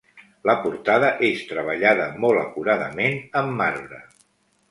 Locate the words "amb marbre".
3.43-4.01